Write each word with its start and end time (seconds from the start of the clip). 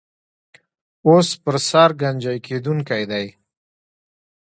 اوس 1.07 1.27
پر 1.43 1.55
سر 1.69 1.89
ګنجۍ 1.99 2.37
کېدونکی 2.45 3.03
دی. 3.11 3.27